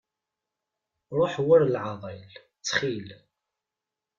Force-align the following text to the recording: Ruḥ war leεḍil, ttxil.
Ruḥ 1.17 1.33
war 1.45 1.61
leεḍil, 1.73 2.21
ttxil. 2.57 3.07